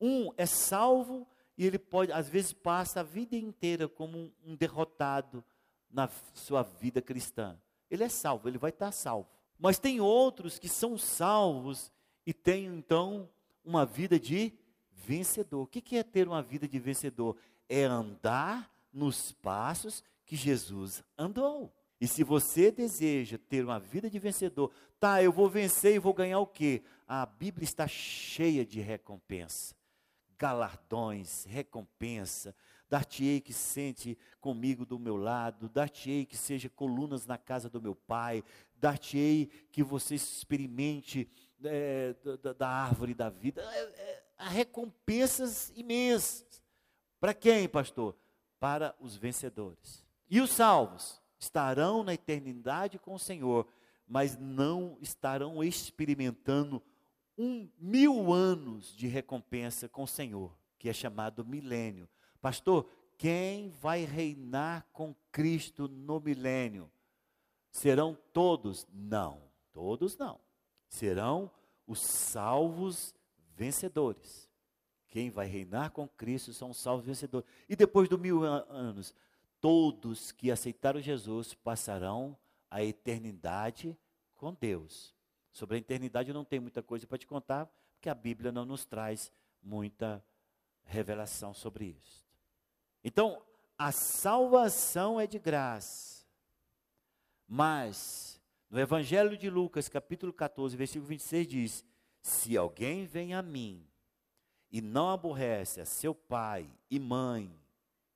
[0.00, 5.44] Um é salvo e ele pode, às vezes, passa a vida inteira como um derrotado
[5.90, 7.58] na sua vida cristã.
[7.90, 9.28] Ele é salvo, ele vai estar salvo.
[9.58, 11.90] Mas tem outros que são salvos
[12.26, 13.28] e têm então
[13.64, 14.52] uma vida de
[14.90, 15.62] vencedor.
[15.62, 17.36] O que é ter uma vida de vencedor?
[17.68, 21.72] É andar nos passos que Jesus andou.
[22.00, 26.12] E se você deseja ter uma vida de vencedor, tá, eu vou vencer e vou
[26.12, 26.82] ganhar o quê?
[27.06, 29.74] A Bíblia está cheia de recompensa,
[30.36, 32.54] galardões, recompensa,
[32.88, 37.96] Dar-te-ei que sente comigo do meu lado, dar-te-ei que seja colunas na casa do meu
[37.96, 38.44] pai,
[38.76, 41.28] dar-te-ei que você experimente
[41.64, 43.60] é, da, da, árvore da vida.
[43.62, 46.62] É, é, recompensas imensas.
[47.26, 48.16] Para quem, pastor?
[48.60, 50.06] Para os vencedores.
[50.30, 53.66] E os salvos estarão na eternidade com o Senhor,
[54.06, 56.80] mas não estarão experimentando
[57.36, 62.08] um mil anos de recompensa com o Senhor que é chamado milênio.
[62.40, 66.88] Pastor, quem vai reinar com Cristo no milênio?
[67.72, 68.86] Serão todos?
[68.92, 70.38] Não, todos não.
[70.88, 71.50] Serão
[71.88, 73.12] os salvos
[73.56, 74.45] vencedores.
[75.16, 77.48] Quem vai reinar com Cristo são os salvos vencedores.
[77.66, 79.14] E depois do mil anos,
[79.62, 82.36] todos que aceitaram Jesus passarão
[82.70, 83.96] a eternidade
[84.34, 85.14] com Deus.
[85.50, 88.66] Sobre a eternidade eu não tenho muita coisa para te contar, porque a Bíblia não
[88.66, 90.22] nos traz muita
[90.84, 92.22] revelação sobre isso.
[93.02, 93.42] Então,
[93.78, 96.26] a salvação é de graça.
[97.48, 101.84] Mas, no Evangelho de Lucas, capítulo 14, versículo 26, diz:
[102.20, 103.88] Se alguém vem a mim
[104.76, 107.50] e não aborrece a seu pai e mãe,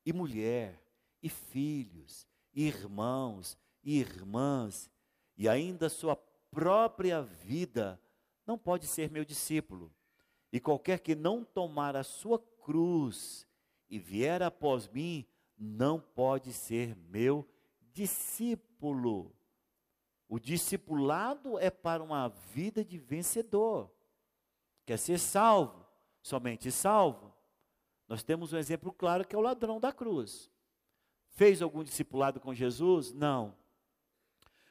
[0.05, 0.79] e mulher,
[1.23, 4.90] e filhos, e irmãos, e irmãs,
[5.38, 6.14] e ainda sua
[6.51, 7.99] própria vida,
[8.46, 9.90] não pode ser meu discípulo.
[10.53, 13.49] E qualquer que não tomar a sua cruz
[13.88, 15.25] e vier após mim,
[15.57, 17.49] não pode ser meu
[17.90, 19.35] discípulo.
[20.29, 23.90] O discipulado é para uma vida de vencedor.
[24.85, 25.80] Quer ser salvo,
[26.22, 27.33] somente salvo.
[28.09, 30.50] Nós temos um exemplo claro que é o ladrão da cruz.
[31.30, 33.12] Fez algum discipulado com Jesus?
[33.12, 33.54] Não.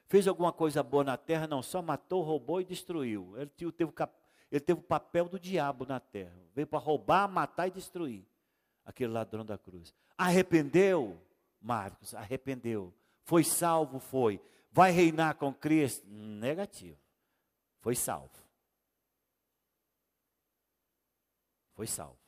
[0.07, 1.47] Fez alguma coisa boa na terra?
[1.47, 3.38] Não, só matou, roubou e destruiu.
[3.38, 3.93] Ele teve,
[4.51, 6.35] ele teve o papel do diabo na terra.
[6.53, 8.25] Veio para roubar, matar e destruir.
[8.83, 9.93] Aquele ladrão da cruz.
[10.17, 11.21] Arrependeu?
[11.62, 12.93] Marcos, arrependeu.
[13.23, 13.99] Foi salvo?
[13.99, 14.41] Foi.
[14.71, 16.05] Vai reinar com Cristo?
[16.07, 16.97] Negativo.
[17.79, 18.48] Foi salvo.
[21.79, 22.19] Foi salvo.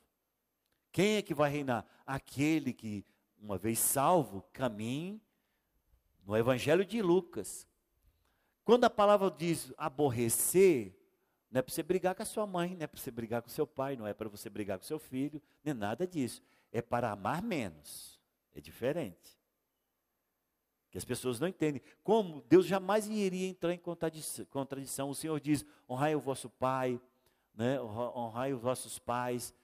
[0.90, 1.84] Quem é que vai reinar?
[2.06, 3.04] Aquele que,
[3.38, 5.20] uma vez salvo, caminhe
[6.24, 7.68] no Evangelho de Lucas,
[8.64, 10.98] quando a palavra diz aborrecer,
[11.50, 13.50] não é para você brigar com a sua mãe, não é para você brigar com
[13.50, 16.42] seu pai, não é para você brigar com seu filho, nem nada disso.
[16.72, 18.18] É para amar menos.
[18.54, 19.38] É diferente.
[20.90, 21.82] Que as pessoas não entendem.
[22.02, 25.10] Como Deus jamais iria entrar em contradição.
[25.10, 26.98] O Senhor diz: honrai o vosso pai,
[27.54, 27.80] né?
[27.80, 29.54] honrai os vossos pais,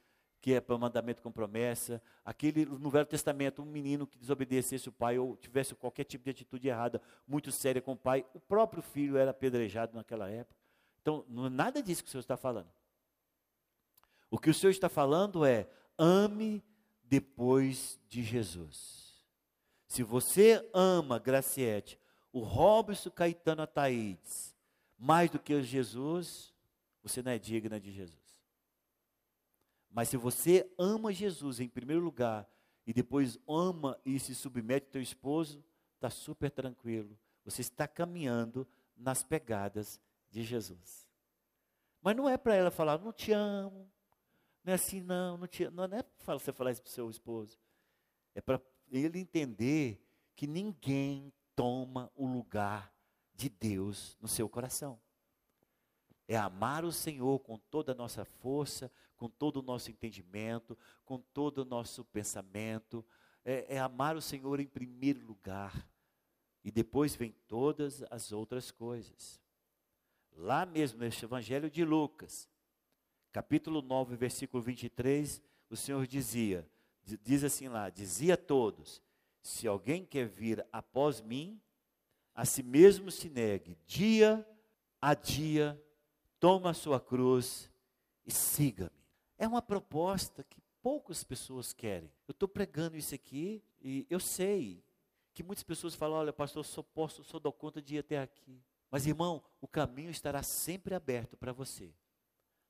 [0.41, 2.01] que é para mandamento com promessa.
[2.25, 6.31] Aquele, no Velho Testamento, um menino que desobedecesse o pai ou tivesse qualquer tipo de
[6.31, 10.61] atitude errada, muito séria com o pai, o próprio filho era apedrejado naquela época.
[11.03, 12.69] Então, não é nada disso que o Senhor está falando.
[14.31, 16.63] O que o Senhor está falando é: ame
[17.03, 19.25] depois de Jesus.
[19.87, 21.99] Se você ama, Graciete,
[22.31, 24.55] o Robson Caetano Ataídes,
[24.99, 26.55] mais do que Jesus,
[27.03, 28.43] você não é digna de Jesus.
[29.91, 32.49] Mas se você ama Jesus em primeiro lugar
[32.87, 37.19] e depois ama e se submete ao teu esposo, está super tranquilo.
[37.45, 41.09] Você está caminhando nas pegadas de Jesus.
[42.01, 43.91] Mas não é para ela falar, não te amo.
[44.63, 47.11] Não é assim, não, não, te, não é para você falar isso para o seu
[47.11, 47.59] esposo.
[48.35, 50.01] É para ele entender
[50.37, 52.95] que ninguém toma o lugar
[53.35, 55.01] de Deus no seu coração.
[56.29, 61.19] É amar o Senhor com toda a nossa força, com todo o nosso entendimento, com
[61.19, 63.05] todo o nosso pensamento.
[63.45, 65.89] É, é amar o Senhor em primeiro lugar.
[66.63, 69.41] E depois vem todas as outras coisas.
[70.37, 72.49] Lá mesmo neste Evangelho de Lucas,
[73.33, 76.69] capítulo 9, versículo 23, o Senhor dizia,
[77.23, 79.03] diz assim lá, dizia a todos,
[79.43, 81.61] se alguém quer vir após mim,
[82.35, 84.47] a si mesmo se negue, dia
[85.01, 85.81] a dia,
[86.39, 87.71] toma a sua cruz
[88.25, 88.91] e siga-me.
[89.37, 92.11] É uma proposta que poucas pessoas querem.
[92.27, 94.83] Eu estou pregando isso aqui e eu sei
[95.33, 98.63] que muitas pessoas falam: olha, pastor, só posso, só dou conta de ir até aqui.
[98.91, 101.95] Mas, irmão, o caminho estará sempre aberto para você,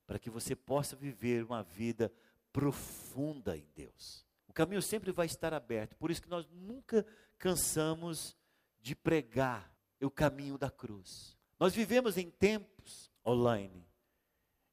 [0.05, 2.13] para que você possa viver uma vida
[2.51, 4.25] profunda em Deus.
[4.47, 7.05] O caminho sempre vai estar aberto, por isso que nós nunca
[7.37, 8.35] cansamos
[8.81, 11.37] de pregar o caminho da cruz.
[11.59, 13.89] Nós vivemos em tempos online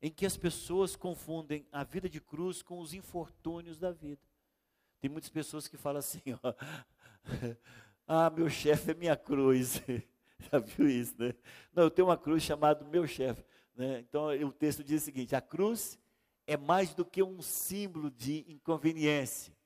[0.00, 4.22] em que as pessoas confundem a vida de cruz com os infortúnios da vida.
[5.00, 6.54] Tem muitas pessoas que falam assim, ó,
[8.06, 9.82] ah, meu chefe é minha cruz.
[10.38, 11.34] Já viu isso, né?
[11.72, 13.42] Não, eu tenho uma cruz chamada meu chefe.
[13.74, 14.00] Né?
[14.00, 15.98] Então o texto diz o seguinte: a cruz
[16.46, 19.56] é mais do que um símbolo de inconveniência.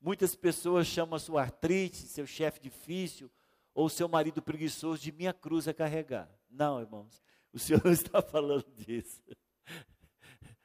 [0.00, 3.30] Muitas pessoas chamam a sua artrite, seu chefe difícil,
[3.72, 6.28] ou seu marido preguiçoso de minha cruz a carregar.
[6.50, 7.22] Não, irmãos.
[7.52, 9.22] O Senhor não está falando disso.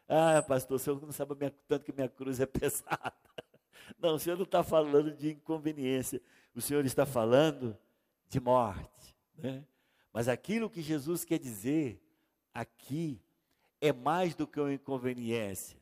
[0.08, 1.34] Ah, pastor, o Senhor não sabe
[1.68, 3.14] tanto que minha cruz é pesada.
[3.98, 6.22] Não, o Senhor não está falando de inconveniência.
[6.54, 7.78] O Senhor está falando
[8.28, 9.16] de morte.
[9.36, 9.66] Né?
[10.12, 12.02] Mas aquilo que Jesus quer dizer
[12.54, 13.22] aqui
[13.82, 15.82] é mais do que uma inconveniência.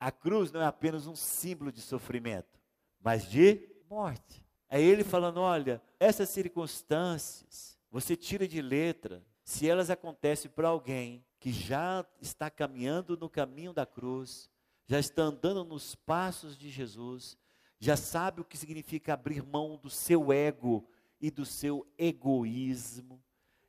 [0.00, 2.58] A cruz não é apenas um símbolo de sofrimento,
[3.00, 4.44] mas de morte.
[4.68, 11.24] É ele falando: olha, essas circunstâncias você tira de letra se elas acontecem para alguém
[11.40, 14.48] que já está caminhando no caminho da cruz,
[14.86, 17.36] já está andando nos passos de Jesus,
[17.78, 20.88] já sabe o que significa abrir mão do seu ego
[21.20, 23.22] e do seu egoísmo,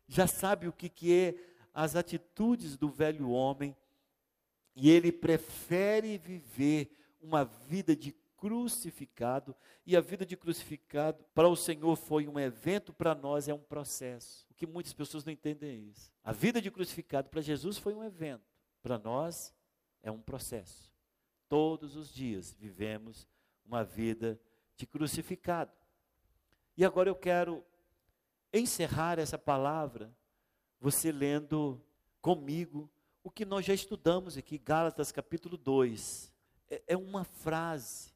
[0.07, 1.35] já sabe o que, que é
[1.73, 3.75] as atitudes do velho homem,
[4.75, 8.11] e ele prefere viver uma vida de
[8.43, 13.53] crucificado, e a vida de crucificado para o Senhor foi um evento, para nós é
[13.53, 14.45] um processo.
[14.51, 16.11] O que muitas pessoas não entendem é isso.
[16.21, 18.43] A vida de crucificado para Jesus foi um evento,
[18.81, 19.55] para nós
[20.01, 20.91] é um processo.
[21.47, 23.25] Todos os dias vivemos
[23.65, 24.37] uma vida
[24.75, 25.71] de crucificado.
[26.75, 27.63] E agora eu quero
[28.51, 30.13] encerrar essa palavra,
[30.81, 31.81] você lendo
[32.21, 32.91] comigo
[33.23, 36.33] o que nós já estudamos aqui, Gálatas capítulo 2.
[36.69, 38.12] É, é uma frase.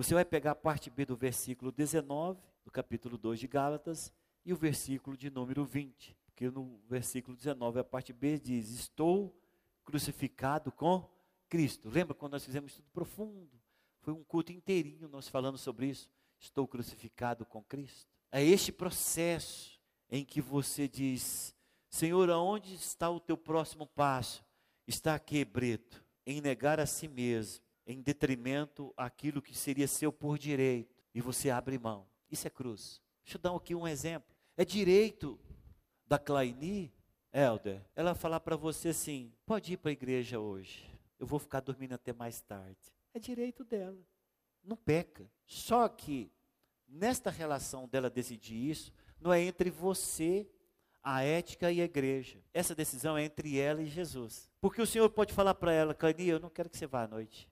[0.00, 4.10] Você vai pegar a parte B do versículo 19, do capítulo 2 de Gálatas,
[4.46, 6.16] e o versículo de número 20.
[6.24, 9.38] Porque no versículo 19, a parte B diz: Estou
[9.84, 11.06] crucificado com
[11.50, 11.90] Cristo.
[11.90, 13.60] Lembra quando nós fizemos estudo profundo?
[14.00, 16.08] Foi um culto inteirinho nós falando sobre isso.
[16.38, 18.08] Estou crucificado com Cristo.
[18.32, 21.54] É este processo em que você diz:
[21.90, 24.42] Senhor, aonde está o teu próximo passo?
[24.86, 30.38] Está aqui, Brito, em negar a si mesmo, em detrimento aquilo que seria seu por
[30.38, 32.06] direito, e você abre mão.
[32.30, 33.00] Isso é cruz.
[33.24, 34.34] Deixa eu dar aqui um exemplo.
[34.56, 35.38] É direito
[36.06, 36.92] da Claini,
[37.32, 40.84] Helder, ela falar para você assim: pode ir para a igreja hoje,
[41.18, 42.78] eu vou ficar dormindo até mais tarde.
[43.12, 43.98] É direito dela.
[44.62, 45.30] Não peca.
[45.46, 46.30] Só que,
[46.88, 50.48] nesta relação dela decidir isso, não é entre você,
[51.02, 52.38] a ética e a igreja.
[52.52, 54.50] Essa decisão é entre ela e Jesus.
[54.60, 57.08] Porque o Senhor pode falar para ela, Cani, eu não quero que você vá à
[57.08, 57.48] noite.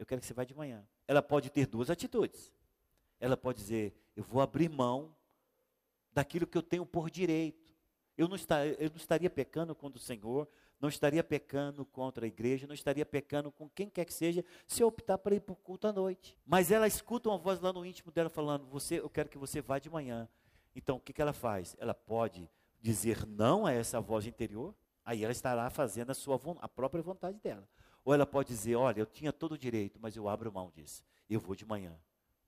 [0.00, 0.82] Eu quero que você vá de manhã.
[1.06, 2.50] Ela pode ter duas atitudes.
[3.20, 5.14] Ela pode dizer, eu vou abrir mão
[6.10, 7.76] daquilo que eu tenho por direito.
[8.16, 10.48] Eu não, está, eu não estaria pecando contra o Senhor,
[10.80, 14.82] não estaria pecando contra a igreja, não estaria pecando com quem quer que seja, se
[14.82, 16.34] eu optar para ir para o culto à noite.
[16.46, 19.60] Mas ela escuta uma voz lá no íntimo dela falando: você, eu quero que você
[19.60, 20.26] vá de manhã.
[20.74, 21.76] Então o que, que ela faz?
[21.78, 22.48] Ela pode
[22.80, 27.38] dizer não a essa voz interior, aí ela estará fazendo a, sua, a própria vontade
[27.38, 27.68] dela.
[28.04, 31.02] Ou ela pode dizer: olha, eu tinha todo o direito, mas eu abro mão disso,
[31.28, 31.96] eu vou de manhã.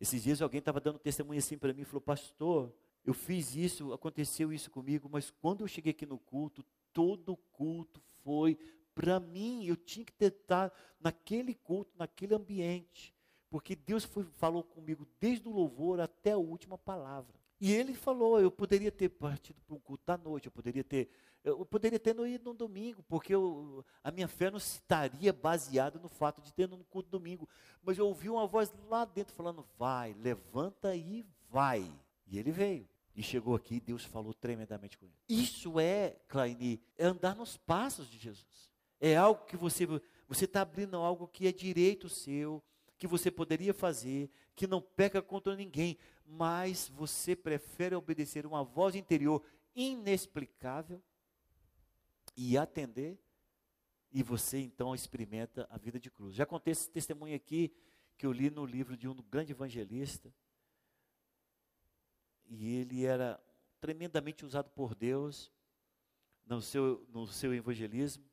[0.01, 2.73] Esses dias alguém estava dando testemunho assim para mim e falou: Pastor,
[3.05, 8.01] eu fiz isso, aconteceu isso comigo, mas quando eu cheguei aqui no culto, todo culto
[8.23, 8.59] foi
[8.95, 9.65] para mim.
[9.65, 13.15] Eu tinha que estar naquele culto, naquele ambiente.
[13.51, 17.35] Porque Deus foi, falou comigo desde o louvor até a última palavra.
[17.61, 21.11] E ele falou, eu poderia ter partido para um culto da noite, eu poderia ter,
[21.45, 26.09] eu poderia ter ido no domingo, porque eu, a minha fé não estaria baseada no
[26.09, 27.49] fato de ter no culto domingo.
[27.83, 31.91] Mas eu ouvi uma voz lá dentro falando, vai, levanta e vai.
[32.27, 32.89] E ele veio.
[33.15, 35.15] E chegou aqui e Deus falou tremendamente com ele.
[35.29, 38.71] Isso é, Claini, é andar nos passos de Jesus.
[39.01, 39.87] É algo que você
[40.29, 42.63] você está abrindo algo que é direito seu,
[42.97, 48.95] que você poderia fazer, que não peca contra ninguém, mas você prefere obedecer uma voz
[48.95, 49.43] interior
[49.75, 51.03] inexplicável
[52.37, 53.19] e atender,
[54.11, 56.35] e você então experimenta a vida de cruz.
[56.35, 57.75] Já contei esse testemunho aqui
[58.17, 60.33] que eu li no livro de um grande evangelista,
[62.47, 63.43] e ele era
[63.81, 65.51] tremendamente usado por Deus
[66.45, 68.25] no seu, no seu evangelismo.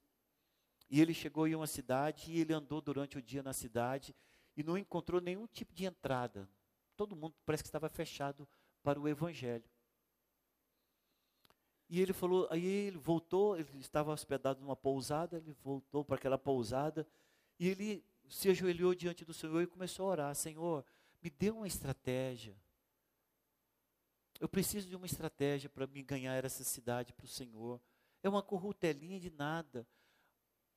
[0.90, 4.16] E ele chegou em uma cidade e ele andou durante o dia na cidade
[4.58, 6.50] e não encontrou nenhum tipo de entrada.
[6.98, 8.48] Todo mundo parece que estava fechado
[8.84, 9.64] para o evangelho.
[11.90, 16.38] E ele falou, aí ele voltou, ele estava hospedado numa pousada, ele voltou para aquela
[16.38, 17.08] pousada
[17.60, 20.86] e ele se ajoelhou diante do Senhor e começou a orar: Senhor,
[21.22, 22.56] me dê uma estratégia
[24.40, 27.80] eu preciso de uma estratégia para me ganhar essa cidade para o Senhor.
[28.24, 29.86] É uma corrutelinha de nada.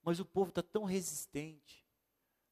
[0.02, 1.86] Mas o povo está tão resistente.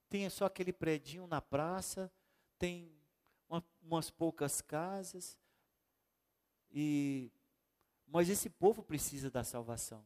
[0.08, 2.10] Tem só aquele predinho na praça,
[2.58, 2.96] tem
[3.48, 5.36] uma, umas poucas casas.
[6.70, 7.32] E
[8.10, 10.04] mas esse povo precisa da salvação.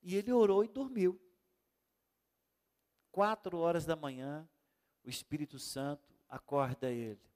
[0.00, 1.20] E ele orou e dormiu.
[3.10, 4.48] Quatro horas da manhã,
[5.02, 7.28] o Espírito Santo acorda ele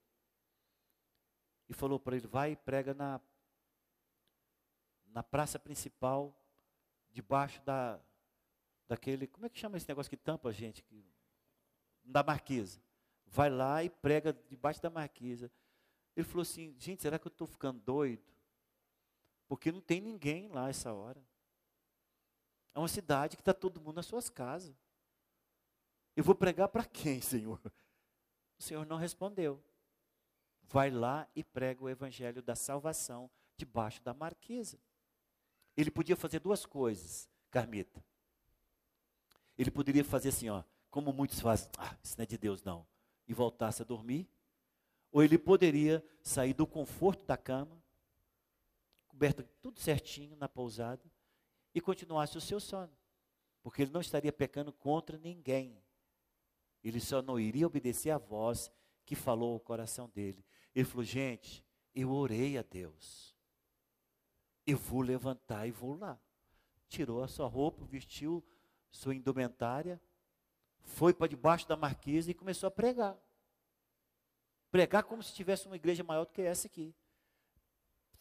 [1.68, 3.20] e falou para ele: vai e prega na,
[5.06, 6.38] na praça principal,
[7.10, 7.98] debaixo da,
[8.86, 9.26] daquele.
[9.26, 10.84] Como é que chama esse negócio que tampa a gente?
[12.04, 12.80] Da marquesa.
[13.26, 15.50] Vai lá e prega debaixo da marquesa.
[16.14, 18.31] Ele falou assim: gente, será que eu estou ficando doido?
[19.52, 21.22] Porque não tem ninguém lá essa hora.
[22.74, 24.74] É uma cidade que está todo mundo nas suas casas.
[26.16, 27.60] Eu vou pregar para quem, Senhor?
[28.58, 29.62] O Senhor não respondeu.
[30.62, 34.78] Vai lá e prega o evangelho da salvação debaixo da marquesa.
[35.76, 38.02] Ele podia fazer duas coisas, Carmita.
[39.58, 42.86] Ele poderia fazer assim, ó, como muitos fazem, ah, isso não é de Deus não,
[43.28, 44.26] e voltasse a dormir.
[45.10, 47.81] Ou ele poderia sair do conforto da cama,
[49.12, 51.04] coberto tudo certinho na pousada,
[51.74, 52.92] e continuasse o seu sono.
[53.62, 55.80] Porque ele não estaria pecando contra ninguém.
[56.82, 58.72] Ele só não iria obedecer à voz
[59.04, 60.44] que falou ao coração dele.
[60.74, 63.36] Ele falou: gente, eu orei a Deus.
[64.66, 66.20] Eu vou levantar e vou lá.
[66.88, 68.44] Tirou a sua roupa, vestiu
[68.90, 70.00] sua indumentária,
[70.80, 73.16] foi para debaixo da marquesa e começou a pregar.
[74.70, 76.94] Pregar como se tivesse uma igreja maior do que essa aqui.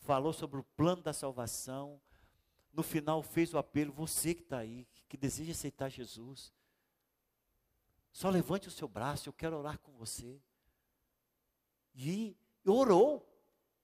[0.02, 2.02] Falou sobre o plano da salvação.
[2.74, 6.54] No final fez o apelo, você que está aí, que deseja aceitar Jesus.
[8.12, 10.42] Só levante o seu braço, eu quero orar com você.
[11.94, 12.36] E
[12.66, 13.28] orou.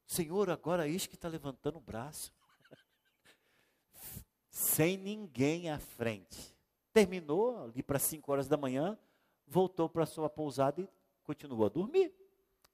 [0.06, 2.34] Senhor, agora isso que está levantando o braço.
[4.50, 6.56] Sem ninguém à frente.
[6.92, 8.98] Terminou ali para 5 horas da manhã,
[9.46, 10.90] voltou para sua pousada e
[11.24, 12.14] continuou a dormir.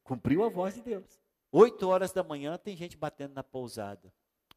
[0.04, 1.23] Cumpriu a voz de Deus.
[1.56, 4.12] 8 horas da manhã tem gente batendo na pousada.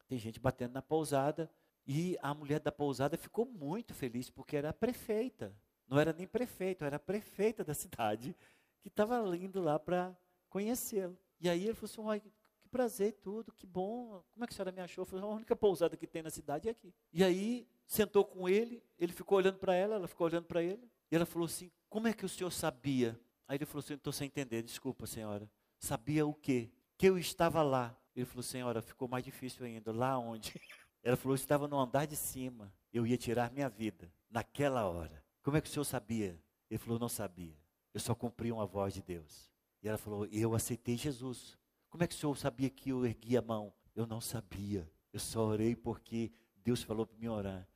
[0.07, 1.47] Tem gente batendo na pousada.
[1.85, 5.55] E a mulher da pousada ficou muito feliz, porque era a prefeita.
[5.87, 8.35] Não era nem prefeito, era a prefeita da cidade,
[8.81, 10.17] que estava indo lá para
[10.49, 11.15] conhecê-lo.
[11.39, 14.23] E aí ele falou assim: que prazer tudo, que bom.
[14.31, 15.03] Como é que a senhora me achou?
[15.03, 16.91] Eu falei, a única pousada que tem na cidade é aqui.
[17.13, 20.89] E aí sentou com ele, ele ficou olhando para ela, ela ficou olhando para ele.
[21.11, 23.19] E ela falou assim: Como é que o senhor sabia?
[23.47, 25.47] Aí ele falou assim: Estou sem entender, desculpa, senhora.
[25.79, 26.71] Sabia o quê?
[26.97, 27.95] Que eu estava lá.
[28.15, 29.91] Ele falou: Senhora, ficou mais difícil ainda.
[29.91, 30.53] Lá onde?
[31.03, 32.73] Ela falou: Eu estava no andar de cima.
[32.91, 35.23] Eu ia tirar minha vida naquela hora.
[35.43, 36.41] Como é que o senhor sabia?
[36.69, 37.55] Ele falou: Não sabia.
[37.93, 39.51] Eu só cumpri uma voz de Deus.
[39.81, 41.57] E ela falou: Eu aceitei Jesus.
[41.89, 43.73] Como é que o senhor sabia que eu ergui a mão?
[43.95, 44.91] Eu não sabia.
[45.13, 46.31] Eu só orei porque
[46.63, 47.67] Deus falou para me orar.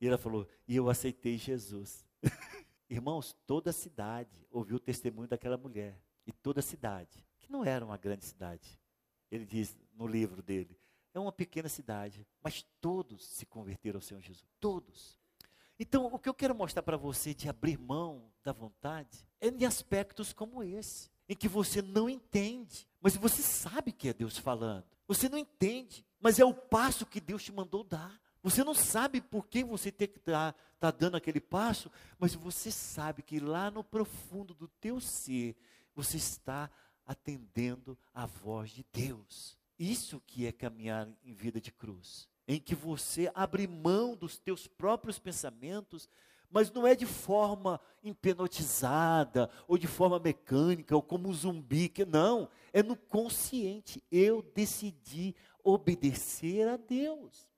[0.00, 2.04] E ela falou: E eu aceitei Jesus.
[2.90, 5.98] Irmãos, toda a cidade ouviu o testemunho daquela mulher.
[6.26, 8.78] E toda a cidade, que não era uma grande cidade.
[9.30, 10.78] Ele diz no livro dele:
[11.14, 14.46] é uma pequena cidade, mas todos se converteram ao Senhor Jesus.
[14.58, 15.20] Todos.
[15.78, 19.64] Então, o que eu quero mostrar para você de abrir mão da vontade é em
[19.64, 24.84] aspectos como esse, em que você não entende, mas você sabe que é Deus falando.
[25.08, 28.20] Você não entende, mas é o passo que Deus te mandou dar.
[28.42, 32.34] Você não sabe por que você tem que estar tá, tá dando aquele passo, mas
[32.34, 35.56] você sabe que lá no profundo do teu ser,
[35.94, 36.70] você está
[37.06, 39.58] atendendo a voz de Deus.
[39.78, 44.66] Isso que é caminhar em vida de cruz em que você abre mão dos teus
[44.66, 46.08] próprios pensamentos,
[46.50, 52.04] mas não é de forma hipnotizada, ou de forma mecânica, ou como um zumbi, que
[52.04, 54.02] não, é no consciente.
[54.10, 55.34] Eu decidi
[55.64, 57.48] obedecer a Deus.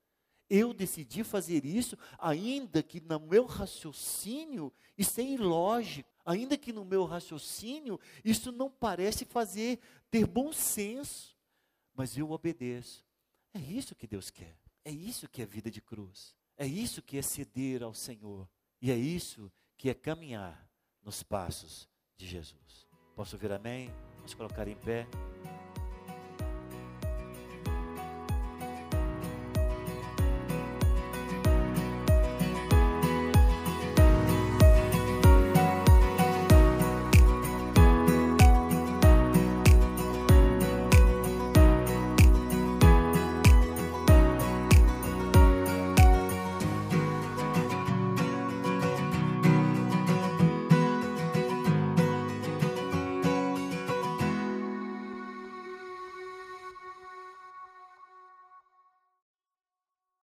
[0.49, 6.83] Eu decidi fazer isso, ainda que no meu raciocínio isso é ilógico, ainda que no
[6.83, 11.37] meu raciocínio isso não parece fazer ter bom senso,
[11.93, 13.05] mas eu obedeço.
[13.53, 14.57] É isso que Deus quer.
[14.83, 16.35] É isso que é vida de cruz.
[16.57, 18.49] É isso que é ceder ao Senhor.
[18.81, 20.69] E é isso que é caminhar
[21.01, 22.87] nos passos de Jesus.
[23.15, 23.91] Posso ouvir amém?
[24.17, 25.07] Vamos colocar em pé.